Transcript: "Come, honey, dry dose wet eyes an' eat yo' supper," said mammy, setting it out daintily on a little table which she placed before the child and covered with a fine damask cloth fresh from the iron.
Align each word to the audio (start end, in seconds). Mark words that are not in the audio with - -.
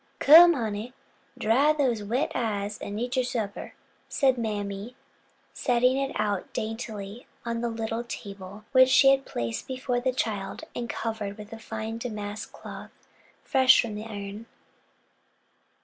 "Come, 0.17 0.53
honey, 0.53 0.93
dry 1.37 1.73
dose 1.73 2.01
wet 2.01 2.31
eyes 2.33 2.79
an' 2.79 2.97
eat 2.97 3.15
yo' 3.15 3.21
supper," 3.21 3.75
said 4.09 4.35
mammy, 4.35 4.95
setting 5.53 5.95
it 5.97 6.11
out 6.19 6.51
daintily 6.53 7.27
on 7.45 7.63
a 7.63 7.67
little 7.67 8.03
table 8.03 8.63
which 8.71 8.89
she 8.89 9.15
placed 9.17 9.67
before 9.67 9.99
the 9.99 10.11
child 10.11 10.63
and 10.75 10.89
covered 10.89 11.37
with 11.37 11.53
a 11.53 11.59
fine 11.59 11.99
damask 11.99 12.51
cloth 12.51 12.89
fresh 13.43 13.79
from 13.79 13.93
the 13.93 14.05
iron. 14.05 14.47